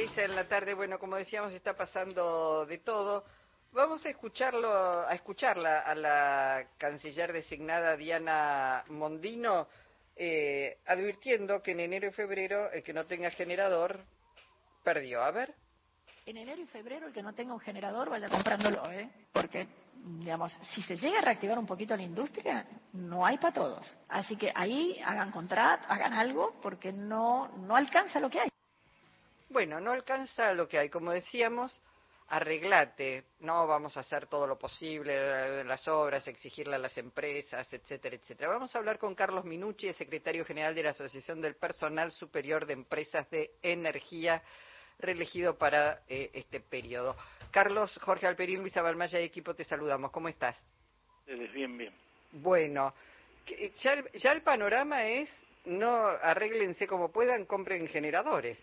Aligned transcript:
seis 0.00 0.18
en 0.18 0.34
la 0.34 0.48
tarde. 0.48 0.74
Bueno, 0.74 0.98
como 0.98 1.16
decíamos, 1.16 1.52
está 1.52 1.76
pasando 1.76 2.64
de 2.66 2.78
todo. 2.78 3.24
Vamos 3.72 4.04
a 4.06 4.08
escucharlo, 4.08 4.72
a 5.06 5.12
escucharla 5.14 5.80
a 5.80 5.94
la 5.94 6.68
canciller 6.78 7.32
designada 7.32 7.96
Diana 7.96 8.84
Mondino, 8.88 9.68
eh, 10.16 10.78
advirtiendo 10.86 11.62
que 11.62 11.72
en 11.72 11.80
enero 11.80 12.08
y 12.08 12.12
febrero 12.12 12.70
el 12.72 12.82
que 12.82 12.92
no 12.92 13.04
tenga 13.06 13.30
generador 13.30 14.00
perdió. 14.82 15.22
A 15.22 15.30
ver. 15.30 15.54
En 16.26 16.36
enero 16.36 16.62
y 16.62 16.66
febrero 16.66 17.06
el 17.08 17.12
que 17.12 17.22
no 17.22 17.34
tenga 17.34 17.52
un 17.52 17.60
generador 17.60 18.08
vaya 18.08 18.28
comprándolo, 18.28 18.90
¿eh? 18.90 19.08
Porque 19.32 19.68
digamos, 20.18 20.52
si 20.74 20.82
se 20.82 20.96
llega 20.96 21.18
a 21.18 21.22
reactivar 21.22 21.58
un 21.58 21.66
poquito 21.66 21.94
la 21.94 22.02
industria, 22.02 22.66
no 22.94 23.24
hay 23.24 23.36
para 23.36 23.52
todos. 23.52 23.96
Así 24.08 24.36
que 24.36 24.50
ahí 24.54 24.98
hagan 25.04 25.30
contrato, 25.30 25.86
hagan 25.88 26.14
algo, 26.14 26.58
porque 26.62 26.92
no, 26.92 27.48
no 27.58 27.76
alcanza 27.76 28.18
lo 28.18 28.30
que 28.30 28.40
hay. 28.40 28.49
Bueno, 29.50 29.80
no 29.80 29.90
alcanza 29.90 30.54
lo 30.54 30.68
que 30.68 30.78
hay. 30.78 30.88
Como 30.88 31.10
decíamos, 31.10 31.82
arreglate, 32.28 33.24
no 33.40 33.66
vamos 33.66 33.96
a 33.96 34.00
hacer 34.00 34.28
todo 34.28 34.46
lo 34.46 34.56
posible, 34.56 35.64
las 35.64 35.88
obras, 35.88 36.28
exigirle 36.28 36.76
a 36.76 36.78
las 36.78 36.96
empresas, 36.96 37.70
etcétera, 37.72 38.14
etcétera. 38.14 38.48
Vamos 38.48 38.74
a 38.74 38.78
hablar 38.78 38.96
con 38.96 39.16
Carlos 39.16 39.44
Minucci, 39.44 39.92
secretario 39.92 40.44
general 40.44 40.72
de 40.72 40.84
la 40.84 40.90
Asociación 40.90 41.40
del 41.40 41.56
Personal 41.56 42.12
Superior 42.12 42.64
de 42.64 42.74
Empresas 42.74 43.28
de 43.28 43.50
Energía, 43.60 44.40
reelegido 45.00 45.58
para 45.58 46.04
eh, 46.08 46.30
este 46.32 46.60
periodo. 46.60 47.16
Carlos, 47.50 47.98
Jorge 48.02 48.28
Alperín, 48.28 48.60
Luisa 48.60 48.82
Balmaya 48.82 49.20
y 49.20 49.24
equipo, 49.24 49.54
te 49.54 49.64
saludamos. 49.64 50.12
¿Cómo 50.12 50.28
estás? 50.28 50.56
Bien, 51.26 51.76
bien. 51.76 51.92
Bueno, 52.30 52.94
ya, 53.82 54.04
ya 54.14 54.30
el 54.30 54.42
panorama 54.42 55.06
es, 55.06 55.28
no 55.64 56.06
arréglense 56.06 56.86
como 56.86 57.10
puedan, 57.10 57.46
compren 57.46 57.88
generadores. 57.88 58.56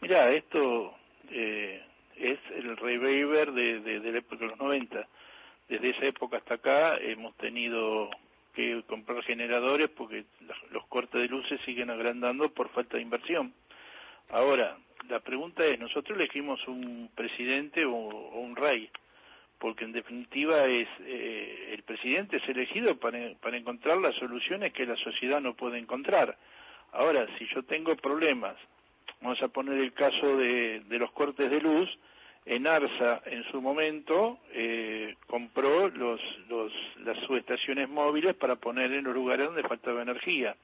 Mira, 0.00 0.30
esto 0.30 0.94
eh, 1.30 1.82
es 2.16 2.38
el 2.54 2.76
reviver 2.76 3.52
de, 3.52 3.80
de, 3.80 4.12
la 4.12 4.18
época 4.18 4.44
de 4.44 4.50
los 4.50 4.58
90. 4.58 5.06
Desde 5.68 5.90
esa 5.90 6.06
época 6.06 6.36
hasta 6.36 6.54
acá 6.54 6.96
hemos 6.98 7.34
tenido 7.36 8.10
que 8.54 8.82
comprar 8.86 9.22
generadores 9.24 9.88
porque 9.90 10.24
los 10.70 10.86
cortes 10.86 11.20
de 11.20 11.28
luces 11.28 11.60
siguen 11.64 11.90
agrandando 11.90 12.48
por 12.50 12.68
falta 12.70 12.96
de 12.96 13.02
inversión. 13.02 13.52
Ahora, 14.30 14.76
la 15.08 15.20
pregunta 15.20 15.64
es, 15.64 15.78
nosotros 15.78 16.18
elegimos 16.18 16.66
un 16.68 17.10
presidente 17.14 17.84
o, 17.84 17.92
un 17.92 18.54
rey, 18.54 18.90
porque 19.58 19.84
en 19.84 19.92
definitiva 19.92 20.64
es 20.64 20.88
eh, 21.00 21.70
el 21.72 21.82
presidente 21.82 22.36
es 22.36 22.48
elegido 22.48 22.98
para, 22.98 23.18
para 23.40 23.56
encontrar 23.56 23.98
las 23.98 24.14
soluciones 24.16 24.72
que 24.72 24.86
la 24.86 24.96
sociedad 24.96 25.40
no 25.40 25.54
puede 25.54 25.78
encontrar. 25.78 26.36
Ahora, 26.92 27.26
si 27.38 27.46
yo 27.54 27.62
tengo 27.64 27.94
problemas, 27.96 28.56
vamos 29.26 29.42
a 29.42 29.48
poner 29.48 29.80
el 29.80 29.92
caso 29.92 30.36
de, 30.36 30.82
de 30.88 30.98
los 31.00 31.10
cortes 31.10 31.50
de 31.50 31.60
luz, 31.60 31.90
en 32.44 32.64
Arsa 32.64 33.22
en 33.26 33.42
su 33.50 33.60
momento 33.60 34.38
eh, 34.52 35.16
compró 35.26 35.88
los, 35.88 36.20
los, 36.48 36.72
las 37.04 37.18
subestaciones 37.26 37.88
móviles 37.88 38.36
para 38.36 38.54
poner 38.54 38.92
en 38.92 39.02
los 39.02 39.12
lugares 39.12 39.46
donde 39.46 39.64
faltaba 39.64 40.00
energía. 40.00 40.54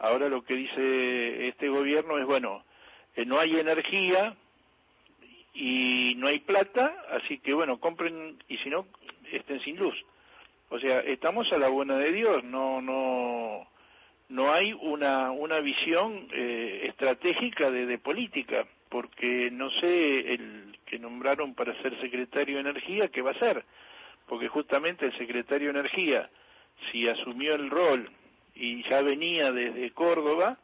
Ahora 0.00 0.28
lo 0.28 0.42
que 0.42 0.54
dice 0.54 1.46
este 1.46 1.68
gobierno 1.68 2.18
es, 2.18 2.26
bueno, 2.26 2.64
eh, 3.14 3.24
no 3.24 3.38
hay 3.38 3.60
energía 3.60 4.34
y 5.54 6.16
no 6.16 6.26
hay 6.26 6.40
plata, 6.40 6.96
así 7.12 7.38
que 7.38 7.54
bueno, 7.54 7.78
compren 7.78 8.42
y 8.48 8.58
si 8.58 8.70
no, 8.70 8.88
estén 9.30 9.60
sin 9.60 9.76
luz. 9.76 9.94
O 10.68 10.80
sea, 10.80 10.98
estamos 10.98 11.52
a 11.52 11.58
la 11.58 11.68
buena 11.68 11.96
de 11.96 12.10
Dios, 12.10 12.42
no, 12.42 12.82
no, 12.82 13.68
no 14.34 14.52
hay 14.52 14.72
una, 14.72 15.30
una 15.30 15.60
visión 15.60 16.26
eh, 16.32 16.86
estratégica 16.88 17.70
de, 17.70 17.86
de 17.86 17.98
política, 17.98 18.66
porque 18.88 19.48
no 19.52 19.70
sé 19.70 20.34
el 20.34 20.76
que 20.86 20.98
nombraron 20.98 21.54
para 21.54 21.80
ser 21.82 21.98
secretario 22.00 22.56
de 22.56 22.62
Energía, 22.62 23.08
¿qué 23.08 23.22
va 23.22 23.30
a 23.30 23.38
ser? 23.38 23.64
Porque 24.26 24.48
justamente 24.48 25.06
el 25.06 25.16
secretario 25.16 25.72
de 25.72 25.78
Energía, 25.78 26.28
si 26.90 27.08
asumió 27.08 27.54
el 27.54 27.70
rol 27.70 28.10
y 28.56 28.82
ya 28.88 29.02
venía 29.02 29.52
desde 29.52 29.92
Córdoba, 29.92 30.58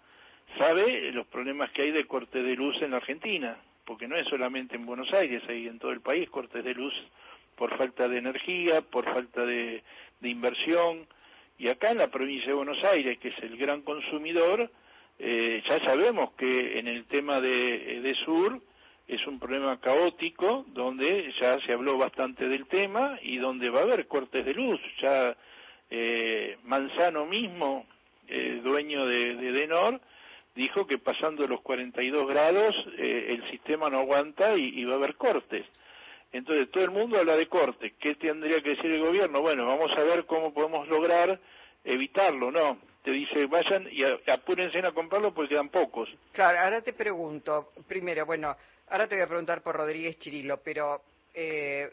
sabe 0.59 1.13
los 1.13 1.27
problemas 1.29 1.71
que 1.71 1.83
hay 1.83 1.93
de 1.93 2.07
corte 2.07 2.43
de 2.43 2.57
luz 2.57 2.81
en 2.83 2.91
la 2.91 2.97
Argentina, 2.97 3.57
porque 3.85 4.09
no 4.09 4.17
es 4.17 4.27
solamente 4.27 4.75
en 4.75 4.87
Buenos 4.87 5.13
Aires, 5.13 5.43
hay 5.49 5.69
en 5.69 5.79
todo 5.79 5.93
el 5.93 6.01
país 6.01 6.29
cortes 6.29 6.65
de 6.65 6.75
luz 6.75 6.95
por 7.57 7.77
falta 7.77 8.09
de 8.09 8.19
energía, 8.19 8.81
por 8.81 9.05
falta 9.05 9.45
de, 9.45 9.83
inversión, 10.23 11.07
y 11.61 11.69
acá 11.69 11.91
en 11.91 11.99
la 11.99 12.09
provincia 12.09 12.49
de 12.49 12.55
Buenos 12.55 12.83
Aires, 12.83 13.19
que 13.19 13.29
es 13.29 13.39
el 13.43 13.57
gran 13.59 13.83
consumidor, 13.83 14.71
eh, 15.19 15.63
ya 15.69 15.79
sabemos 15.85 16.33
que 16.33 16.79
en 16.79 16.89
el 16.89 17.05
tema 17.05 17.41
de, 17.41 18.01
de 18.01 18.15
Sur 18.25 18.61
es 19.07 19.27
un 19.27 19.39
problema 19.39 19.79
caótico, 19.79 20.65
donde 20.69 21.33
ya 21.39 21.61
se 21.61 21.73
habló 21.73 21.99
bastante 21.99 22.49
del 22.49 22.67
tema 22.67 23.19
y 23.21 23.37
donde 23.37 23.69
va 23.69 23.81
a 23.81 23.83
haber 23.83 24.07
cortes 24.07 24.43
de 24.45 24.55
luz. 24.55 24.81
Ya 25.03 25.37
eh, 25.91 26.57
Manzano 26.65 27.27
mismo, 27.27 27.85
eh, 28.27 28.61
dueño 28.65 29.05
de, 29.05 29.35
de 29.37 29.53
Denor, 29.53 30.01
dijo 30.55 30.87
que 30.87 30.99
pasando 30.99 31.47
los 31.47 31.61
42 31.61 32.27
grados 32.27 32.75
eh, 32.99 33.27
el 33.31 33.51
sistema 33.51 33.91
no 33.91 33.99
aguanta 33.99 34.55
y, 34.57 34.85
va 34.85 34.95
a 34.95 34.97
haber 34.97 35.17
cortes. 35.17 35.67
Entonces 36.33 36.71
todo 36.71 36.85
el 36.85 36.91
mundo 36.91 37.19
habla 37.19 37.37
de 37.37 37.49
cortes. 37.49 37.93
¿Qué 37.99 38.15
tendría 38.15 38.63
que 38.63 38.71
decir 38.71 38.91
el 38.91 39.01
gobierno? 39.01 39.41
Bueno, 39.41 39.67
vamos 39.67 39.91
a 39.97 40.03
ver 40.03 40.27
cómo 40.27 40.55
podemos 40.55 40.87
lograr 40.89 41.41
evitarlo. 41.85 42.51
No, 42.51 42.79
te 43.03 43.11
dice 43.11 43.47
vayan 43.47 43.89
y 43.91 44.05
apúrense 44.31 44.79
a 44.79 44.93
comprarlo 44.93 45.35
porque 45.35 45.51
quedan 45.51 45.71
pocos. 45.71 46.09
Claro, 46.33 46.59
ahora 46.59 46.83
te 46.83 46.93
pregunto, 46.93 47.73
primero, 47.89 48.27
bueno, 48.27 48.57
ahora 48.89 49.09
te 49.09 49.17
voy 49.17 49.25
a 49.25 49.29
preguntar 49.29 49.63
por 49.63 49.77
Rodríguez 49.77 50.19
Chirilo, 50.19 50.61
pero 50.63 51.03
eh, 51.35 51.91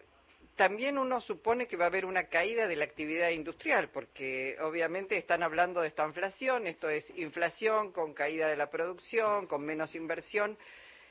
también 0.56 0.98
uno 0.98 1.22
supone 1.22 1.68
que 1.68 1.78
va 1.78 1.86
a 1.86 1.88
haber 1.88 2.06
una 2.06 2.26
caída 2.26 2.68
de 2.68 2.76
la 2.76 2.86
actividad 2.86 3.30
industrial, 3.30 3.90
porque 3.90 4.58
obviamente 4.62 5.18
están 5.18 5.44
hablando 5.44 5.82
de 5.82 5.88
esta 5.88 6.06
inflación, 6.06 6.68
esto 6.68 6.90
es 6.90 7.10
inflación 7.18 7.92
con 7.92 8.14
caída 8.14 8.48
de 8.48 8.58
la 8.58 8.70
producción, 8.70 9.48
con 9.48 9.64
menos 9.66 9.96
inversión. 9.96 10.58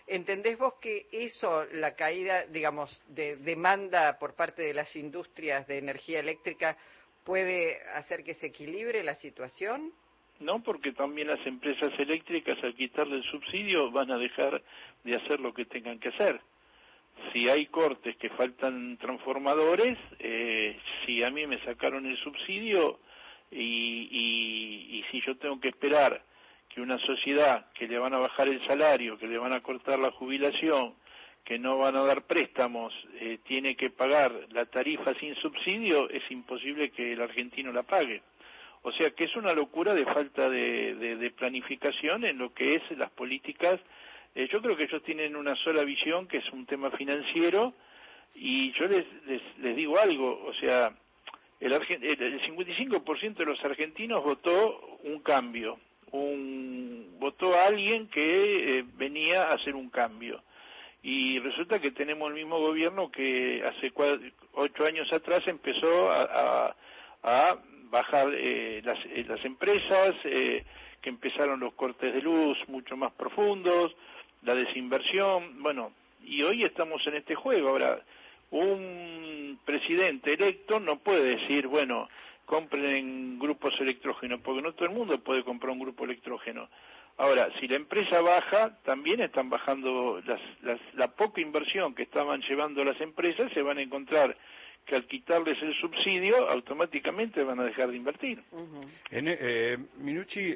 ¿Entendés 0.06 0.56
vos 0.58 0.74
que 0.80 1.06
eso, 1.10 1.64
la 1.72 1.94
caída, 1.94 2.46
digamos, 2.46 3.02
de 3.08 3.36
demanda 3.36 4.18
por 4.18 4.34
parte 4.34 4.62
de 4.62 4.74
las 4.74 4.94
industrias 4.94 5.66
de 5.66 5.78
energía 5.78 6.20
eléctrica, 6.20 6.76
puede 7.24 7.82
hacer 7.94 8.22
que 8.22 8.34
se 8.34 8.46
equilibre 8.46 9.02
la 9.02 9.14
situación? 9.16 9.92
No, 10.38 10.62
porque 10.62 10.92
también 10.92 11.28
las 11.28 11.44
empresas 11.46 11.92
eléctricas 11.98 12.56
al 12.62 12.74
quitarle 12.74 13.16
el 13.16 13.24
subsidio 13.24 13.90
van 13.90 14.10
a 14.10 14.18
dejar 14.18 14.62
de 15.02 15.16
hacer 15.16 15.40
lo 15.40 15.52
que 15.52 15.64
tengan 15.64 15.98
que 15.98 16.10
hacer 16.10 16.40
si 17.32 17.48
hay 17.48 17.66
cortes 17.66 18.16
que 18.16 18.28
faltan 18.30 18.96
transformadores, 18.98 19.98
eh, 20.18 20.78
si 21.04 21.22
a 21.22 21.30
mí 21.30 21.46
me 21.46 21.62
sacaron 21.64 22.06
el 22.06 22.16
subsidio 22.18 23.00
y, 23.50 24.98
y, 24.98 25.04
si 25.10 25.20
yo 25.22 25.36
tengo 25.36 25.60
que 25.60 25.68
esperar 25.68 26.22
que 26.76 26.82
una 26.82 26.98
sociedad 26.98 27.64
que 27.72 27.88
le 27.88 27.98
van 27.98 28.12
a 28.12 28.18
bajar 28.18 28.48
el 28.48 28.62
salario, 28.66 29.16
que 29.16 29.26
le 29.26 29.38
van 29.38 29.54
a 29.54 29.62
cortar 29.62 29.98
la 29.98 30.10
jubilación, 30.10 30.92
que 31.42 31.58
no 31.58 31.78
van 31.78 31.96
a 31.96 32.02
dar 32.02 32.26
préstamos, 32.26 32.92
eh, 33.18 33.38
tiene 33.44 33.76
que 33.76 33.88
pagar 33.88 34.30
la 34.50 34.66
tarifa 34.66 35.14
sin 35.14 35.34
subsidio, 35.36 36.10
es 36.10 36.30
imposible 36.30 36.90
que 36.90 37.14
el 37.14 37.22
argentino 37.22 37.72
la 37.72 37.82
pague. 37.82 38.20
O 38.82 38.92
sea 38.92 39.08
que 39.12 39.24
es 39.24 39.34
una 39.36 39.54
locura 39.54 39.94
de 39.94 40.04
falta 40.04 40.50
de, 40.50 41.32
planificación 41.34 42.26
en 42.26 42.36
lo 42.36 42.52
que 42.52 42.74
es 42.74 42.82
las 42.98 43.10
políticas 43.10 43.80
eh, 44.34 44.46
yo 44.52 44.60
creo 44.60 44.76
que 44.76 44.84
ellos 44.84 45.02
tienen 45.02 45.34
una 45.34 45.56
sola 45.56 45.82
visión, 45.82 46.28
que 46.28 46.36
es 46.36 46.52
un 46.52 46.66
tema 46.66 46.90
financiero, 46.90 47.72
y 48.34 48.70
yo 48.72 48.86
les, 48.86 49.06
les, 49.62 49.74
digo 49.74 49.98
algo, 49.98 50.44
o 50.44 50.52
sea, 50.52 50.94
el, 51.58 51.72
el 51.72 52.42
55% 52.42 53.34
de 53.34 53.46
los 53.46 53.64
argentinos 53.64 54.22
votó 54.22 54.98
un 55.04 55.20
cambio, 55.20 55.78
un, 56.12 57.16
votó 57.18 57.54
a 57.54 57.66
alguien 57.66 58.08
que 58.08 58.78
eh, 58.78 58.84
venía 58.94 59.44
a 59.44 59.54
hacer 59.54 59.74
un 59.74 59.90
cambio. 59.90 60.42
Y 61.02 61.38
resulta 61.38 61.78
que 61.78 61.92
tenemos 61.92 62.28
el 62.28 62.34
mismo 62.34 62.58
gobierno 62.58 63.10
que 63.10 63.62
hace 63.64 63.92
ocho 64.54 64.84
años 64.84 65.12
atrás 65.12 65.42
empezó 65.46 66.10
a, 66.10 66.74
a, 67.22 67.56
bajar 67.90 68.28
eh, 68.34 68.82
las, 68.84 68.98
las, 69.28 69.44
empresas, 69.44 70.14
que 70.22 70.64
empezaron 71.04 71.60
los 71.60 71.74
cortes 71.74 72.12
de 72.12 72.20
luz 72.20 72.58
mucho 72.66 72.96
más 72.96 73.12
profundos, 73.12 73.94
la 74.42 74.56
desinversión, 74.56 75.62
bueno, 75.62 75.92
y 76.24 76.42
hoy 76.42 76.64
estamos 76.64 77.06
en 77.06 77.14
este 77.14 77.34
juego. 77.36 77.68
Ahora, 77.68 78.00
un 78.50 79.58
presidente 79.64 80.34
electo 80.34 80.80
no 80.80 80.98
puede 80.98 81.36
decir, 81.36 81.66
bueno, 81.66 82.08
compren 82.46 83.38
grupos 83.38 83.74
electrógenos, 83.80 84.40
porque 84.40 84.62
no 84.62 84.72
todo 84.72 84.86
el 84.86 84.94
mundo 84.94 85.22
puede 85.22 85.44
comprar 85.44 85.72
un 85.72 85.80
grupo 85.80 86.04
electrógeno. 86.04 86.68
Ahora, 87.18 87.48
si 87.60 87.68
la 87.68 87.76
empresa 87.76 88.20
baja, 88.20 88.78
también 88.84 89.20
están 89.20 89.50
bajando 89.50 90.22
las, 90.26 90.80
la 90.94 91.08
poca 91.08 91.40
inversión 91.40 91.94
que 91.94 92.04
estaban 92.04 92.40
llevando 92.42 92.84
las 92.84 93.00
empresas, 93.00 93.52
se 93.52 93.62
van 93.62 93.78
a 93.78 93.82
encontrar 93.82 94.36
que 94.84 94.94
al 94.94 95.06
quitarles 95.06 95.60
el 95.62 95.74
subsidio, 95.74 96.48
automáticamente 96.48 97.42
van 97.42 97.58
a 97.58 97.64
dejar 97.64 97.90
de 97.90 97.96
invertir. 97.96 98.42
en, 99.10 99.26
eh, 99.28 99.78
Minucci, 99.98 100.54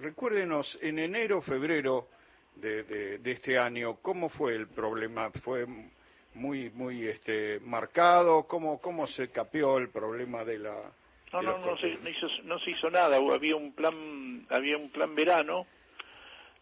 recuérdenos, 0.00 0.78
en 0.80 0.98
enero, 0.98 1.42
febrero, 1.42 2.08
de, 2.56 3.20
este 3.24 3.58
año, 3.58 3.96
¿cómo 4.00 4.28
fue 4.28 4.54
el 4.54 4.68
problema? 4.68 5.30
¿Fue 5.30 5.66
muy 6.34 6.70
muy 6.70 7.06
este 7.06 7.60
marcado? 7.60 8.44
¿Cómo, 8.44 8.80
cómo 8.80 9.06
se 9.06 9.30
capió 9.30 9.78
el 9.78 9.90
problema 9.90 10.44
de 10.44 10.58
la... 10.58 10.92
No, 11.32 11.42
no, 11.42 11.58
no 11.58 11.76
se, 11.78 11.98
no, 11.98 12.08
hizo, 12.08 12.28
no 12.44 12.58
se 12.60 12.70
hizo 12.70 12.90
nada, 12.90 13.16
había 13.16 13.56
un 13.56 13.72
plan, 13.72 14.46
había 14.50 14.76
un 14.76 14.90
plan 14.90 15.14
verano. 15.14 15.66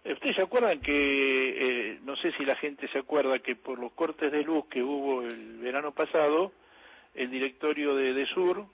¿Ustedes 0.05 0.37
se 0.37 0.43
acuerdan 0.43 0.81
que, 0.81 1.93
eh, 1.93 1.99
no 2.03 2.17
sé 2.17 2.33
si 2.33 2.45
la 2.45 2.57
gente 2.57 2.89
se 2.89 2.99
acuerda 2.99 3.39
que 3.39 3.55
por 3.55 3.79
los 3.79 3.93
cortes 3.93 4.33
de 4.33 4.43
luz 4.43 4.67
que 4.69 4.83
hubo 4.83 5.23
el 5.23 5.59
verano 5.59 5.93
pasado, 5.93 6.53
el 7.15 7.31
directorio 7.31 7.95
de, 7.95 8.15
de 8.15 8.27
Sur 8.27 8.67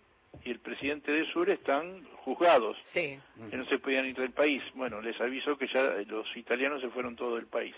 y 0.44 0.50
el 0.50 0.60
presidente 0.60 1.10
de 1.12 1.30
Sur 1.32 1.50
están 1.50 2.04
juzgados, 2.24 2.76
sí. 2.82 3.18
que 3.50 3.56
no 3.56 3.64
se 3.66 3.78
podían 3.78 4.06
ir 4.06 4.16
del 4.16 4.32
país. 4.32 4.62
Bueno, 4.74 5.00
les 5.00 5.18
aviso 5.20 5.56
que 5.56 5.66
ya 5.68 5.82
los 6.06 6.26
italianos 6.36 6.80
se 6.80 6.90
fueron 6.90 7.16
todo 7.16 7.38
el 7.38 7.46
país. 7.46 7.74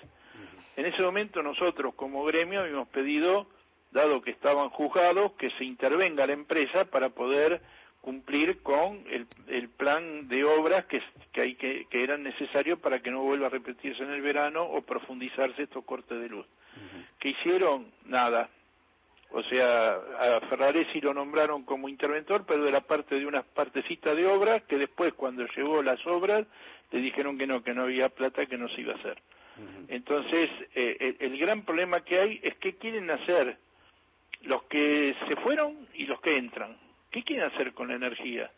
En 0.76 0.86
ese 0.86 1.02
momento 1.02 1.42
nosotros 1.42 1.94
como 1.94 2.24
gremio 2.24 2.60
habíamos 2.60 2.88
pedido, 2.88 3.46
dado 3.90 4.22
que 4.22 4.30
estaban 4.30 4.70
juzgados, 4.70 5.32
que 5.32 5.50
se 5.52 5.64
intervenga 5.64 6.26
la 6.26 6.32
empresa 6.32 6.84
para 6.84 7.10
poder 7.10 7.60
cumplir 8.00 8.62
con 8.62 9.04
el, 9.10 9.26
el 9.48 9.68
plan 9.68 10.28
de 10.28 10.44
obras 10.44 10.86
que, 10.86 11.02
que, 11.32 11.40
hay 11.42 11.54
que, 11.56 11.86
que 11.90 12.02
eran 12.02 12.22
necesarios 12.22 12.78
para 12.78 13.00
que 13.00 13.10
no 13.10 13.22
vuelva 13.22 13.48
a 13.48 13.50
repetirse 13.50 14.02
en 14.02 14.10
el 14.10 14.22
verano 14.22 14.62
o 14.62 14.80
profundizarse 14.82 15.64
estos 15.64 15.84
cortes 15.84 16.18
de 16.18 16.28
luz. 16.28 16.46
¿Qué 17.18 17.30
hicieron? 17.30 17.92
Nada 18.06 18.48
o 19.32 19.42
sea, 19.44 19.92
a 19.92 20.40
Ferraresi 20.48 21.00
lo 21.00 21.14
nombraron 21.14 21.64
como 21.64 21.88
interventor, 21.88 22.44
pero 22.46 22.64
de 22.64 22.72
la 22.72 22.80
parte 22.80 23.14
de 23.14 23.26
unas 23.26 23.44
partecitas 23.44 24.16
de 24.16 24.26
obras 24.26 24.62
que 24.64 24.76
después, 24.76 25.12
cuando 25.14 25.46
llegó 25.56 25.82
las 25.82 26.04
obras, 26.06 26.46
le 26.90 27.00
dijeron 27.00 27.38
que 27.38 27.46
no, 27.46 27.62
que 27.62 27.72
no 27.72 27.82
había 27.84 28.08
plata, 28.08 28.46
que 28.46 28.58
no 28.58 28.68
se 28.68 28.80
iba 28.80 28.94
a 28.94 28.96
hacer. 28.96 29.18
Entonces, 29.88 30.48
eh, 30.74 31.16
el, 31.20 31.36
gran 31.38 31.64
problema 31.64 32.00
que 32.02 32.18
hay 32.18 32.40
es 32.42 32.56
qué 32.56 32.76
quieren 32.76 33.10
hacer 33.10 33.58
los 34.42 34.62
que 34.64 35.14
se 35.28 35.36
fueron 35.36 35.86
y 35.94 36.06
los 36.06 36.18
que 36.22 36.36
entran. 36.36 36.78
¿Qué 37.10 37.22
quieren 37.22 37.44
hacer 37.44 37.74
con 37.74 37.88
la 37.88 37.94
energía? 37.94 38.50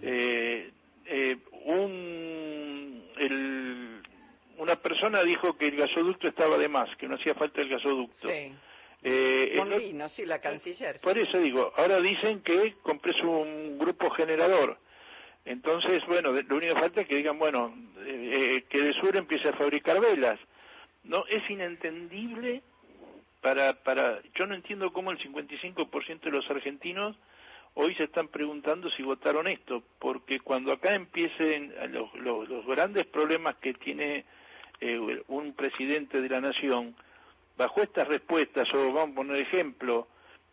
eh, 0.00 0.70
eh, 1.06 1.36
un, 1.64 3.04
el, 3.18 4.02
una 4.58 4.76
persona 4.76 5.22
dijo 5.22 5.56
que 5.58 5.68
el 5.68 5.76
gasoducto 5.76 6.28
estaba 6.28 6.56
de 6.56 6.68
más, 6.68 6.94
que 6.96 7.08
no 7.08 7.16
hacía 7.16 7.34
falta 7.34 7.60
el 7.60 7.68
gasoducto. 7.68 8.28
Sí. 8.28 8.54
Eh, 9.06 9.62
sí, 10.08 10.24
la 10.24 10.40
canciller. 10.40 10.98
Por 11.02 11.18
eso 11.18 11.38
digo, 11.38 11.72
ahora 11.76 12.00
dicen 12.00 12.40
que 12.40 12.74
compres 12.82 13.20
un 13.22 13.78
grupo 13.78 14.08
generador. 14.10 14.78
Entonces, 15.44 16.02
bueno, 16.06 16.32
lo 16.32 16.56
único 16.56 16.74
que 16.74 16.80
falta 16.80 17.00
es 17.02 17.08
que 17.08 17.16
digan, 17.16 17.38
bueno, 17.38 17.74
eh, 17.98 18.56
eh, 18.56 18.64
que 18.68 18.80
de 18.80 18.94
sur 18.94 19.14
empiece 19.14 19.50
a 19.50 19.52
fabricar 19.52 20.00
velas. 20.00 20.40
No, 21.02 21.26
es 21.26 21.48
inentendible 21.50 22.62
para, 23.42 23.74
para, 23.74 24.22
yo 24.34 24.46
no 24.46 24.54
entiendo 24.54 24.90
cómo 24.90 25.10
el 25.10 25.18
55% 25.18 26.20
de 26.20 26.30
los 26.30 26.48
argentinos 26.50 27.14
hoy 27.74 27.94
se 27.96 28.04
están 28.04 28.28
preguntando 28.28 28.88
si 28.90 29.02
votaron 29.02 29.48
esto, 29.48 29.82
porque 29.98 30.40
cuando 30.40 30.72
acá 30.72 30.94
empiecen 30.94 31.74
los, 31.90 32.14
los, 32.14 32.66
grandes 32.66 33.04
problemas 33.06 33.56
que 33.56 33.74
tiene 33.74 34.24
eh, 34.80 35.22
un 35.28 35.52
presidente 35.52 36.22
de 36.22 36.28
la 36.30 36.40
nación, 36.40 36.94
bajo 37.56 37.82
estas 37.82 38.08
respuestas, 38.08 38.72
o 38.74 38.92
vamos 38.92 39.12
a 39.12 39.14
poner 39.14 39.36
ejemplo, 39.36 40.08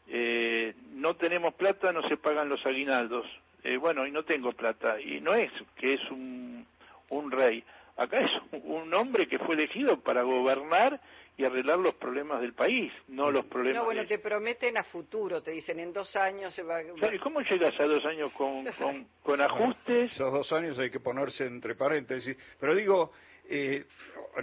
eh, 0.07 0.73
no 0.93 1.15
tenemos 1.15 1.53
plata, 1.53 1.91
no 1.91 2.07
se 2.07 2.17
pagan 2.17 2.49
los 2.49 2.65
aguinaldos. 2.65 3.25
Eh, 3.63 3.77
bueno, 3.77 4.05
y 4.07 4.11
no 4.11 4.23
tengo 4.23 4.51
plata. 4.53 4.99
Y 4.99 5.21
no 5.21 5.33
es 5.33 5.51
que 5.75 5.93
es 5.93 6.11
un, 6.11 6.65
un 7.09 7.31
rey. 7.31 7.63
Acá 7.97 8.19
es 8.19 8.31
un 8.63 8.93
hombre 8.93 9.27
que 9.27 9.37
fue 9.39 9.55
elegido 9.55 9.99
para 9.99 10.23
gobernar 10.23 10.99
y 11.37 11.45
arreglar 11.45 11.79
los 11.79 11.95
problemas 11.95 12.41
del 12.41 12.53
país, 12.53 12.91
no 13.07 13.31
los 13.31 13.45
problemas. 13.45 13.79
No, 13.79 13.85
bueno, 13.85 14.05
te 14.05 14.19
prometen 14.19 14.77
a 14.77 14.83
futuro, 14.83 15.41
te 15.41 15.51
dicen 15.51 15.79
en 15.79 15.93
dos 15.93 16.15
años 16.15 16.53
se 16.53 16.63
va. 16.63 16.81
¿Y 16.81 17.19
cómo 17.19 17.41
llegas 17.41 17.79
a 17.79 17.85
dos 17.85 18.03
años 18.05 18.31
con, 18.33 18.65
con, 18.65 19.07
con 19.23 19.41
ajustes? 19.41 20.11
esos 20.11 20.31
dos 20.31 20.51
años 20.51 20.77
hay 20.77 20.89
que 20.89 20.99
ponerse 20.99 21.45
entre 21.45 21.75
paréntesis. 21.75 22.35
Pero 22.59 22.75
digo, 22.75 23.11
eh, 23.53 23.85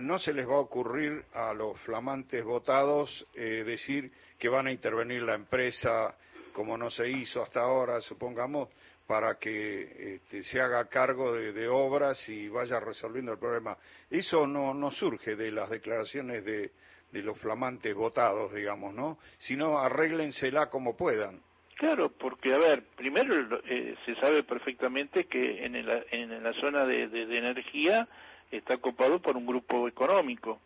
no 0.00 0.18
se 0.18 0.34
les 0.34 0.46
va 0.46 0.56
a 0.56 0.60
ocurrir 0.60 1.24
a 1.32 1.54
los 1.54 1.80
flamantes 1.80 2.44
votados 2.44 3.26
eh, 3.34 3.64
decir 3.64 4.12
que 4.38 4.50
van 4.50 4.66
a 4.66 4.72
intervenir 4.72 5.22
la 5.22 5.34
empresa 5.34 6.14
como 6.52 6.76
no 6.76 6.90
se 6.90 7.08
hizo 7.08 7.42
hasta 7.42 7.60
ahora, 7.60 8.00
supongamos, 8.02 8.68
para 9.06 9.38
que 9.38 10.16
este, 10.16 10.42
se 10.42 10.60
haga 10.60 10.84
cargo 10.88 11.32
de, 11.32 11.68
obras 11.68 12.28
y 12.28 12.48
vaya 12.48 12.80
resolviendo 12.80 13.32
el 13.32 13.38
problema. 13.38 13.78
Eso 14.10 14.46
no, 14.46 14.74
no 14.74 14.90
surge 14.90 15.36
de 15.36 15.52
las 15.52 15.70
declaraciones 15.70 16.44
de, 16.44 16.72
de 17.10 17.22
los 17.22 17.38
flamantes 17.38 17.94
votados, 17.94 18.52
digamos, 18.52 18.92
¿no? 18.92 19.18
Sino 19.38 19.78
arréglensela 19.78 20.68
como 20.68 20.96
puedan. 20.96 21.40
Claro, 21.76 22.10
porque, 22.10 22.52
a 22.52 22.58
ver, 22.58 22.82
primero 22.96 23.60
eh, 23.64 23.94
se 24.04 24.16
sabe 24.16 24.42
perfectamente 24.42 25.24
que 25.24 25.64
en, 25.64 25.76
en 25.76 26.42
la 26.42 26.52
zona 26.54 26.84
de, 26.84 27.08
de 27.08 27.38
energía 27.38 28.06
está 28.50 28.74
ocupado 28.74 29.20
por 29.20 29.36
un 29.36 29.46
grupo 29.46 29.88
económico, 29.88 30.60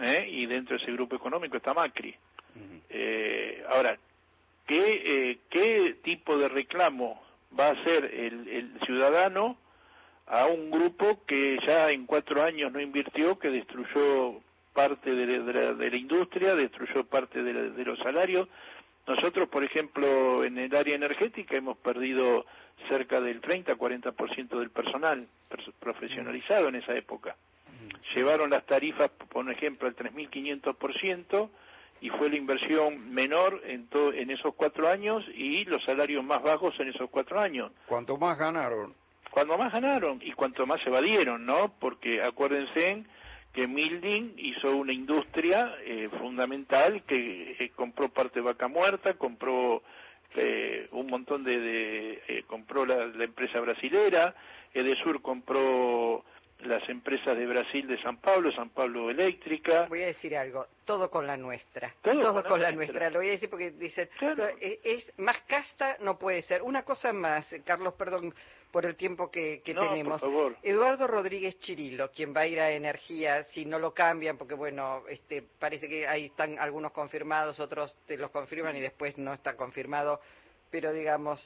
¿eh? 0.00 0.26
y 0.28 0.46
dentro 0.46 0.76
de 0.76 0.82
ese 0.82 0.92
grupo 0.92 1.16
económico 1.16 1.56
está 1.56 1.74
Macri. 1.74 2.14
eh, 2.90 3.64
ahora, 3.68 3.98
¿qué, 4.66 5.30
eh, 5.30 5.38
¿qué 5.50 5.96
tipo 6.02 6.36
de 6.36 6.48
reclamo 6.48 7.22
va 7.58 7.68
a 7.68 7.72
hacer 7.72 8.04
el, 8.04 8.48
el, 8.48 8.80
ciudadano 8.86 9.56
a 10.26 10.46
un 10.46 10.70
grupo 10.70 11.24
que 11.26 11.58
ya 11.66 11.90
en 11.90 12.06
cuatro 12.06 12.42
años 12.42 12.72
no 12.72 12.80
invirtió, 12.80 13.38
que 13.38 13.50
destruyó 13.50 14.40
parte 14.72 15.10
de 15.10 15.26
la, 15.26 15.74
de 15.74 15.90
la, 15.90 15.96
industria, 15.96 16.54
destruyó 16.54 17.04
parte 17.04 17.42
de, 17.42 17.70
de 17.70 17.84
los 17.84 17.98
salarios? 17.98 18.48
Nosotros, 19.06 19.48
por 19.48 19.64
ejemplo, 19.64 20.44
en 20.44 20.58
el 20.58 20.74
área 20.74 20.94
energética 20.94 21.56
hemos 21.56 21.76
perdido 21.78 22.46
cerca 22.88 23.20
del 23.20 23.40
30-40% 23.40 24.58
del 24.58 24.70
personal 24.70 25.26
profesionalizado 25.80 26.68
en 26.68 26.76
esa 26.76 26.94
época. 26.94 27.36
Llevaron 28.14 28.50
las 28.50 28.64
tarifas, 28.64 29.10
por 29.10 29.50
ejemplo, 29.50 29.88
al 29.88 29.96
3.500% 29.96 31.50
y 32.00 32.10
fue 32.10 32.30
la 32.30 32.36
inversión 32.36 33.12
menor 33.12 33.60
en, 33.64 33.88
en 33.92 34.30
esos 34.30 34.54
cuatro 34.54 34.88
años 34.88 35.24
y 35.34 35.64
los 35.64 35.84
salarios 35.84 36.24
más 36.24 36.42
bajos 36.42 36.74
en 36.80 36.88
esos 36.88 37.10
cuatro 37.10 37.40
años. 37.40 37.72
¿Cuánto 37.86 38.16
más 38.16 38.38
ganaron? 38.38 38.94
Cuando 39.30 39.56
más 39.56 39.72
ganaron 39.72 40.20
y 40.22 40.32
cuanto 40.32 40.66
más 40.66 40.80
se 40.82 40.90
evadieron, 40.90 41.46
¿no? 41.46 41.72
Porque 41.78 42.22
acuérdense 42.22 43.04
que 43.52 43.68
Milding 43.68 44.34
hizo 44.38 44.74
una 44.76 44.92
industria 44.92 45.76
eh, 45.84 46.08
fundamental 46.18 47.02
que 47.04 47.56
eh, 47.58 47.70
compró 47.76 48.08
parte 48.08 48.40
de 48.40 48.46
vaca 48.46 48.68
muerta, 48.68 49.14
compró 49.14 49.82
eh, 50.34 50.88
un 50.92 51.06
montón 51.08 51.44
de, 51.44 51.58
de 51.58 52.22
eh, 52.28 52.44
compró 52.46 52.86
la, 52.86 53.06
la, 53.06 53.24
empresa 53.24 53.60
brasilera, 53.60 54.34
Edesur 54.72 55.20
compró 55.20 56.24
las 56.60 56.88
empresas 56.88 57.36
de 57.36 57.46
Brasil 57.46 57.86
de 57.86 58.00
San 58.00 58.16
Pablo, 58.18 58.50
San 58.52 58.70
Pablo 58.70 59.10
Eléctrica. 59.10 59.86
Voy 59.88 60.02
a 60.02 60.06
decir 60.06 60.34
algo, 60.34 60.66
todo 60.86 61.10
con 61.10 61.26
la 61.26 61.36
nuestra. 61.36 61.92
Todo, 62.00 62.42
con, 62.44 62.62
la, 62.62 62.72
nuestra. 62.72 63.10
Lo 63.10 63.18
voy 63.18 63.28
a 63.28 63.32
decir 63.32 63.50
porque 63.50 63.72
dicen, 63.72 64.08
es, 64.60 65.18
más 65.18 65.40
casta 65.42 65.98
no 66.00 66.18
puede 66.18 66.40
ser. 66.42 66.62
Una 66.62 66.84
cosa 66.84 67.12
más, 67.12 67.52
Carlos, 67.66 67.94
perdón 67.94 68.32
por 68.72 68.86
el 68.86 68.96
tiempo 68.96 69.30
que, 69.30 69.60
que 69.62 69.74
tenemos. 69.74 70.20
Eduardo 70.62 71.06
Rodríguez 71.06 71.60
Chirilo, 71.60 72.10
quien 72.10 72.34
va 72.34 72.40
a 72.40 72.46
ir 72.46 72.58
a 72.58 72.72
Energía, 72.72 73.44
si 73.44 73.66
no 73.66 73.78
lo 73.78 73.92
cambian, 73.92 74.38
porque 74.38 74.54
bueno, 74.54 75.02
este, 75.08 75.44
parece 75.60 75.88
que 75.88 76.08
ahí 76.08 76.26
están 76.26 76.58
algunos 76.58 76.90
confirmados, 76.92 77.60
otros 77.60 77.94
te 78.06 78.16
los 78.16 78.30
confirman 78.30 78.74
y 78.74 78.80
después 78.80 79.18
no 79.18 79.34
está 79.34 79.56
confirmado, 79.56 80.20
pero 80.70 80.92
digamos, 80.92 81.38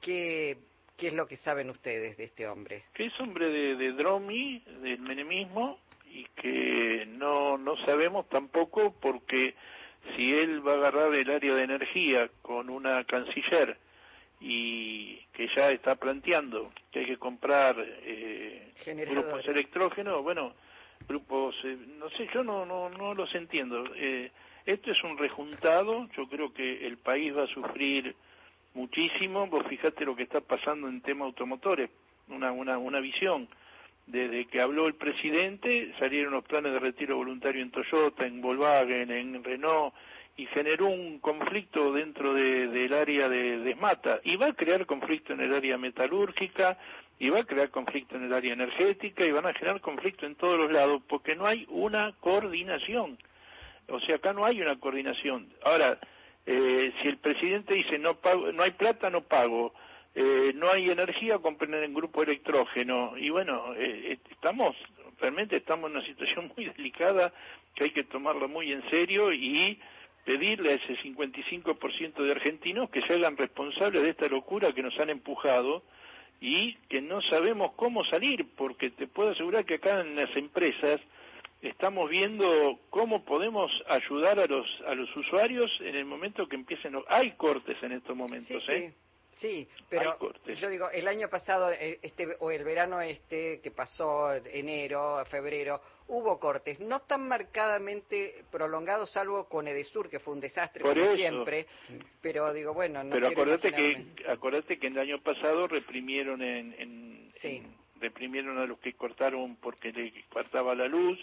¿qué, 0.00 0.56
qué 0.96 1.08
es 1.08 1.12
lo 1.12 1.26
que 1.26 1.36
saben 1.36 1.68
ustedes 1.68 2.16
de 2.16 2.24
este 2.24 2.48
hombre? 2.48 2.84
Que 2.94 3.06
es 3.06 3.20
hombre 3.20 3.50
de, 3.50 3.76
de 3.76 3.92
Dromi, 3.92 4.64
del 4.82 5.00
menemismo, 5.00 5.78
y 6.10 6.24
que 6.40 7.04
no, 7.06 7.58
no 7.58 7.76
sabemos 7.84 8.26
tampoco 8.30 8.94
porque 9.00 9.54
si 10.16 10.32
él 10.32 10.66
va 10.66 10.72
a 10.72 10.76
agarrar 10.76 11.14
el 11.14 11.30
área 11.30 11.54
de 11.54 11.62
energía 11.62 12.30
con 12.40 12.70
una 12.70 13.04
canciller, 13.04 13.76
y 14.40 15.16
que 15.32 15.48
ya 15.54 15.70
está 15.70 15.96
planteando 15.96 16.72
que 16.90 17.00
hay 17.00 17.06
que 17.06 17.18
comprar 17.18 17.76
eh, 17.78 18.72
grupos 19.08 19.46
electrógenos, 19.46 20.22
bueno, 20.22 20.54
grupos, 21.06 21.54
eh, 21.64 21.76
no 21.98 22.08
sé, 22.10 22.28
yo 22.32 22.42
no, 22.42 22.64
no, 22.64 22.88
no 22.88 23.14
los 23.14 23.34
entiendo. 23.34 23.84
Eh, 23.96 24.30
esto 24.64 24.90
es 24.90 25.02
un 25.04 25.18
rejuntado, 25.18 26.08
yo 26.16 26.26
creo 26.28 26.52
que 26.52 26.86
el 26.86 26.96
país 26.96 27.36
va 27.36 27.44
a 27.44 27.48
sufrir 27.48 28.14
muchísimo, 28.74 29.46
vos 29.46 29.66
fijate 29.68 30.04
lo 30.04 30.16
que 30.16 30.22
está 30.22 30.40
pasando 30.40 30.88
en 30.88 31.00
tema 31.00 31.24
automotores, 31.24 31.90
una, 32.28 32.52
una, 32.52 32.78
una 32.78 33.00
visión. 33.00 33.48
Desde 34.06 34.46
que 34.46 34.60
habló 34.60 34.86
el 34.86 34.94
presidente 34.94 35.94
salieron 35.98 36.32
los 36.32 36.44
planes 36.44 36.72
de 36.72 36.80
retiro 36.80 37.16
voluntario 37.16 37.62
en 37.62 37.70
Toyota, 37.70 38.26
en 38.26 38.40
Volkswagen, 38.40 39.10
en 39.10 39.44
Renault, 39.44 39.94
y 40.40 40.46
generó 40.46 40.86
un 40.86 41.18
conflicto 41.18 41.92
dentro 41.92 42.32
de, 42.32 42.68
del 42.68 42.94
área 42.94 43.28
de, 43.28 43.58
de, 43.58 43.74
Mata 43.74 44.20
y 44.24 44.36
va 44.36 44.46
a 44.46 44.52
crear 44.54 44.86
conflicto 44.86 45.34
en 45.34 45.40
el 45.40 45.52
área 45.52 45.76
metalúrgica 45.76 46.78
y 47.18 47.28
va 47.28 47.40
a 47.40 47.44
crear 47.44 47.68
conflicto 47.68 48.16
en 48.16 48.24
el 48.24 48.32
área 48.32 48.54
energética 48.54 49.26
y 49.26 49.32
van 49.32 49.44
a 49.44 49.52
generar 49.52 49.82
conflicto 49.82 50.24
en 50.24 50.36
todos 50.36 50.56
los 50.56 50.72
lados 50.72 51.02
porque 51.06 51.36
no 51.36 51.46
hay 51.46 51.66
una 51.68 52.12
coordinación. 52.20 53.18
O 53.88 54.00
sea, 54.00 54.16
acá 54.16 54.32
no 54.32 54.46
hay 54.46 54.62
una 54.62 54.80
coordinación. 54.80 55.52
Ahora, 55.62 55.98
eh, 56.46 56.90
si 57.02 57.08
el 57.08 57.18
presidente 57.18 57.74
dice 57.74 57.98
no 57.98 58.14
pago, 58.14 58.50
no 58.50 58.62
hay 58.62 58.70
plata, 58.70 59.10
no 59.10 59.20
pago, 59.20 59.74
eh, 60.14 60.52
no 60.54 60.70
hay 60.70 60.88
energía, 60.88 61.36
compren 61.36 61.74
en 61.74 61.92
grupo 61.92 62.22
electrógeno. 62.22 63.12
Y 63.18 63.28
bueno, 63.28 63.74
eh, 63.76 64.18
estamos, 64.30 64.74
realmente 65.20 65.56
estamos 65.56 65.90
en 65.90 65.98
una 65.98 66.06
situación 66.06 66.50
muy 66.56 66.64
delicada 66.64 67.30
que 67.74 67.84
hay 67.84 67.90
que 67.90 68.04
tomarla 68.04 68.46
muy 68.46 68.72
en 68.72 68.88
serio 68.88 69.34
y 69.34 69.78
pedirle 70.30 70.70
a 70.70 70.74
ese 70.74 70.96
55% 70.98 72.22
de 72.22 72.30
argentinos 72.30 72.88
que 72.90 73.02
se 73.02 73.14
hagan 73.14 73.36
responsables 73.36 74.00
de 74.00 74.10
esta 74.10 74.28
locura 74.28 74.72
que 74.72 74.80
nos 74.80 74.96
han 75.00 75.10
empujado 75.10 75.82
y 76.40 76.74
que 76.88 77.00
no 77.00 77.20
sabemos 77.22 77.72
cómo 77.74 78.04
salir, 78.04 78.46
porque 78.56 78.90
te 78.90 79.08
puedo 79.08 79.30
asegurar 79.30 79.64
que 79.64 79.74
acá 79.74 80.02
en 80.02 80.14
las 80.14 80.34
empresas 80.36 81.00
estamos 81.62 82.08
viendo 82.08 82.78
cómo 82.90 83.24
podemos 83.24 83.72
ayudar 83.88 84.38
a 84.38 84.46
los 84.46 84.66
a 84.86 84.94
los 84.94 85.14
usuarios 85.16 85.68
en 85.80 85.96
el 85.96 86.04
momento 86.04 86.46
que 86.46 86.56
empiecen 86.56 86.94
hay 87.08 87.32
cortes 87.32 87.76
en 87.82 87.92
estos 87.92 88.16
momentos 88.16 88.64
sí, 88.64 88.72
¿eh? 88.72 88.88
sí. 88.88 89.09
Pero 89.88 90.16
yo 90.46 90.68
digo, 90.68 90.90
el 90.90 91.08
año 91.08 91.28
pasado, 91.28 91.70
eh, 91.70 91.98
este, 92.02 92.36
o 92.40 92.50
el 92.50 92.64
verano 92.64 93.00
este 93.00 93.60
que 93.62 93.70
pasó, 93.70 94.32
enero, 94.34 95.24
febrero, 95.26 95.80
hubo 96.08 96.38
cortes, 96.38 96.80
no 96.80 97.00
tan 97.00 97.26
marcadamente 97.26 98.44
prolongados, 98.50 99.10
salvo 99.10 99.48
con 99.48 99.66
Edesur, 99.68 100.10
que 100.10 100.18
fue 100.18 100.34
un 100.34 100.40
desastre 100.40 100.82
como 100.82 101.14
siempre, 101.14 101.66
pero 102.20 102.52
digo, 102.52 102.74
bueno, 102.74 103.02
no 103.04 103.10
Pero 103.10 103.28
acordate 103.28 103.72
que, 103.72 104.06
acordate 104.28 104.78
que 104.78 104.88
el 104.88 104.98
año 104.98 105.22
pasado 105.22 105.68
reprimieron 105.68 106.42
en, 106.42 106.74
en, 106.78 107.30
reprimieron 108.00 108.58
a 108.58 108.66
los 108.66 108.78
que 108.80 108.94
cortaron 108.94 109.56
porque 109.56 109.92
le 109.92 110.12
cortaba 110.28 110.74
la 110.74 110.86
luz, 110.86 111.18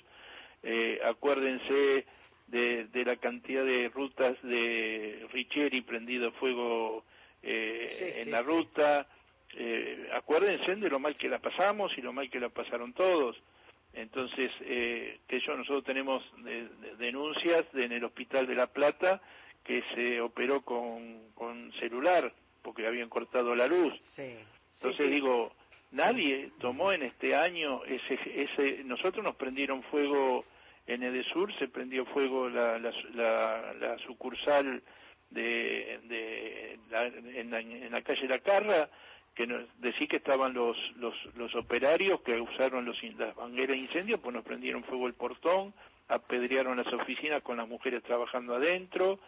eh, 0.63 0.99
acuérdense 1.03 2.05
de, 2.47 2.85
de, 2.85 3.05
la 3.05 3.17
cantidad 3.17 3.63
de 3.63 3.89
rutas 3.89 4.41
de 4.41 5.27
Richieri 5.31 5.81
prendido 5.81 6.31
fuego 6.33 7.03
eh, 7.43 8.23
en 8.23 8.31
la 8.31 8.41
ruta. 8.41 9.07
Eh, 9.55 10.09
acuérdense 10.13 10.75
de 10.75 10.89
lo 10.89 10.99
mal 10.99 11.15
que 11.17 11.29
la 11.29 11.39
pasamos 11.39 11.91
y 11.97 12.01
lo 12.01 12.13
mal 12.13 12.29
que 12.29 12.39
la 12.39 12.49
pasaron 12.49 12.93
todos. 12.93 13.37
Entonces, 13.93 14.51
eh, 14.61 15.19
que 15.27 15.39
yo 15.39 15.55
nosotros 15.55 15.83
tenemos 15.83 16.23
denuncias 16.99 17.65
en 17.73 17.91
el 17.91 18.03
Hospital 18.03 18.45
de 18.45 18.55
La 18.55 18.67
Plata 18.67 19.21
que 19.63 19.83
se 19.95 20.21
operó 20.21 20.61
con, 20.61 21.31
con 21.33 21.71
celular 21.79 22.31
porque 22.61 22.85
habían 22.85 23.09
cortado 23.09 23.55
la 23.55 23.67
luz. 23.67 23.93
Entonces 24.75 25.11
digo, 25.11 25.53
nadie 25.91 26.51
tomó 26.59 26.91
en 26.91 27.03
este 27.03 27.35
año 27.35 27.83
ese, 27.85 28.19
ese 28.35 28.83
nosotros 28.83 29.23
nos 29.23 29.35
prendieron 29.35 29.81
fuego 29.83 30.45
en 30.87 31.03
Edesur 31.03 31.53
se 31.59 31.67
prendió 31.67 32.05
fuego 32.07 32.49
la, 32.49 32.79
la, 32.79 33.73
la, 33.73 33.97
sucursal 33.99 34.81
de, 35.29 35.99
de 36.03 36.73
en, 37.39 37.51
la, 37.51 37.59
en, 37.59 37.91
la, 37.91 38.01
calle 38.01 38.27
La 38.27 38.39
Carra 38.39 38.89
que 39.35 39.45
nos 39.45 39.63
decía 39.79 40.07
que 40.07 40.17
estaban 40.17 40.53
los, 40.53 40.77
los, 40.97 41.13
los 41.35 41.53
operarios 41.55 42.21
que 42.21 42.39
usaron 42.39 42.85
los, 42.85 43.01
las 43.17 43.35
mangueras 43.35 43.75
de 43.75 43.83
incendio 43.83 44.19
pues 44.19 44.33
nos 44.33 44.43
prendieron 44.43 44.83
fuego 44.83 45.07
el 45.07 45.13
portón 45.13 45.73
apedrearon 46.07 46.77
las 46.77 46.91
oficinas 46.93 47.43
con 47.43 47.57
las 47.57 47.67
mujeres 47.67 48.03
trabajando 48.03 48.55
adentro 48.55 49.19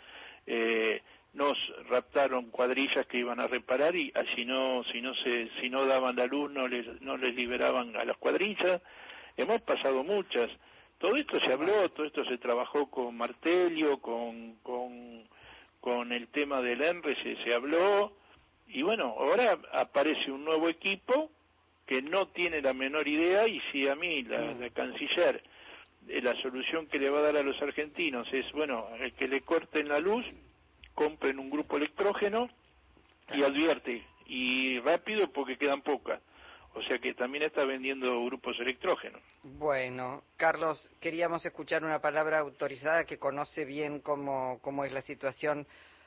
eh, 0.48 1.01
nos 1.34 1.58
raptaron 1.89 2.50
cuadrillas 2.50 3.06
que 3.06 3.20
iban 3.20 3.39
a 3.39 3.48
reparar 3.48 3.96
y 3.96 4.12
si 4.36 4.46
no 4.46 4.84
si 4.91 5.01
no 5.01 5.13
se 5.15 5.50
si 5.62 5.70
no 5.70 5.86
daban 5.86 6.15
la 6.15 6.25
luz 6.25 6.51
no 6.51 6.68
les 6.68 7.01
no 7.01 7.18
les 7.18 7.36
liberaban 7.36 7.96
a 7.96 8.03
las 8.03 8.18
cuadrillas. 8.18 8.82
Hemos 9.38 9.62
pasado 9.62 10.03
muchas. 10.03 10.50
Todo 10.98 11.15
esto 11.15 11.39
se 11.39 11.53
habló 11.53 11.89
todo 11.89 12.06
esto 12.06 12.25
se 12.25 12.38
trabajó 12.39 12.89
con 12.89 13.15
Martelio 13.15 14.00
con 14.00 14.56
con, 14.63 15.24
con 15.79 16.12
el 16.12 16.27
tema 16.27 16.62
del 16.62 16.81
ENRE 16.81 17.15
se, 17.24 17.43
se 17.43 17.53
habló 17.53 18.13
y 18.67 18.81
bueno 18.81 19.15
ahora 19.17 19.57
aparece 19.74 20.31
un 20.31 20.45
nuevo 20.45 20.69
equipo 20.69 21.31
que 21.86 22.01
no 22.01 22.27
tiene 22.27 22.62
la 22.62 22.74
menor 22.74 23.07
idea 23.07 23.48
y 23.48 23.59
si 23.71 23.88
a 23.88 23.95
mí 23.95 24.24
la, 24.24 24.39
mm. 24.39 24.59
la 24.59 24.69
canciller 24.69 25.43
eh, 26.07 26.21
la 26.21 26.36
solución 26.41 26.88
que 26.88 27.00
le 27.00 27.09
va 27.09 27.19
a 27.19 27.24
dar 27.24 27.38
a 27.38 27.43
los 27.43 27.62
argentinos 27.62 28.27
es 28.31 28.51
bueno 28.51 28.88
que 29.17 29.27
le 29.27 29.41
corten 29.41 29.88
la 29.88 30.00
luz 30.00 30.25
compren 31.00 31.39
un 31.39 31.50
grupo 31.50 31.77
electrógeno 31.77 32.50
y 33.33 33.43
advierte, 33.43 34.03
y 34.25 34.79
rápido 34.79 35.31
porque 35.31 35.57
quedan 35.57 35.81
pocas. 35.81 36.21
O 36.74 36.82
sea 36.84 37.00
que 37.00 37.14
también 37.14 37.44
está 37.44 37.66
vendiendo 37.66 38.24
grupos 38.26 38.60
electrógenos. 38.60 39.22
Bueno, 39.44 40.24
Carlos, 40.38 40.90
queríamos 41.00 41.46
escuchar 41.46 41.84
una 41.84 42.00
palabra 42.00 42.40
autorizada 42.40 43.06
que 43.06 43.18
conoce 43.18 43.66
bien 43.66 44.00
cómo, 44.00 44.60
cómo 44.62 44.86
es 44.86 44.92
la 44.92 45.02
situación 45.02 45.66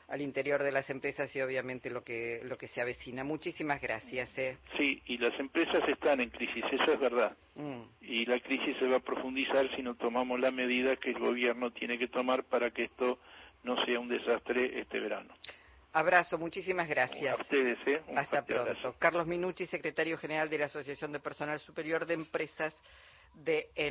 al 0.09 0.21
interior 0.21 0.63
de 0.63 0.73
las 0.73 0.91
empresas 0.91 1.35
y 1.35 1.41
obviamente 1.41 1.89
lo 1.89 2.05
que, 2.05 2.41
lo 2.45 2.57
que 2.57 2.69
se 2.69 2.83
avecina. 2.83 3.25
Muchísimas 3.25 3.81
gracias. 3.81 4.37
¿eh? 4.39 4.59
Sí, 4.77 5.01
y 5.07 5.17
las 5.17 5.39
empresas 5.41 5.83
están 5.89 6.21
en 6.21 6.29
crisis, 6.29 6.65
eso 6.71 6.93
es 6.93 7.01
verdad. 7.01 7.35
Mm. 7.55 7.81
Y 8.03 8.27
la 8.27 8.39
crisis 8.41 8.77
se 8.79 8.87
va 8.89 8.97
a 8.97 9.01
profundizar 9.01 9.75
si 9.75 9.83
no 9.83 9.95
tomamos 9.95 10.39
la 10.39 10.51
medida 10.51 10.97
que 10.97 11.11
el 11.11 11.19
gobierno 11.19 11.71
tiene 11.71 11.99
que 11.99 12.09
tomar 12.09 12.45
para 12.45 12.71
que 12.71 12.85
esto 12.85 13.19
no 13.65 13.83
sea 13.85 13.99
un 13.99 14.09
desastre 14.09 14.81
este 14.81 15.01
verano. 15.01 15.35
Abrazo, 15.93 16.39
muchísimas 16.39 16.89
gracias. 16.89 17.39
A 17.39 17.41
ustedes, 17.43 17.79
¿eh? 17.87 18.01
Hasta 18.17 18.45
pronto. 18.45 18.95
Carlos 18.99 19.27
Minucci, 19.27 19.67
secretario 19.67 20.17
general 20.17 20.49
de 20.49 20.59
la 20.59 20.65
Asociación 20.67 21.13
de 21.13 21.21
Personal 21.21 21.61
Superior 21.61 22.07
de 22.07 22.15
Empresas 22.15 22.75
de 23.35 23.71